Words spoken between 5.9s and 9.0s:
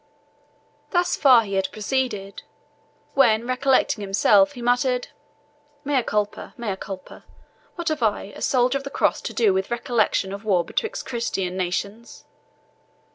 CULPA! MEA CULPA! what have I, a soldier of the